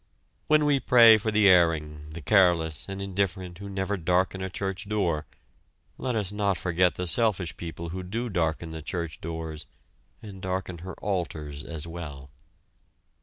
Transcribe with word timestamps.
When 0.47 0.65
we 0.65 0.79
pray 0.79 1.19
for 1.19 1.29
the 1.29 1.47
erring, 1.47 2.09
the 2.09 2.23
careless 2.23 2.89
and 2.89 3.03
indifferent 3.03 3.59
who 3.59 3.69
never 3.69 3.97
darken 3.97 4.41
a 4.41 4.49
church 4.49 4.89
door, 4.89 5.27
let 5.99 6.15
us 6.15 6.31
not 6.31 6.57
forget 6.57 6.95
the 6.95 7.05
selfish 7.05 7.55
people 7.55 7.89
who 7.89 8.01
do 8.01 8.27
darken 8.27 8.71
the 8.71 8.81
church 8.81 9.21
doors, 9.21 9.67
and 10.19 10.41
darken 10.41 10.79
her 10.79 10.95
altars 11.01 11.63
as 11.63 11.85
well! 11.85 12.31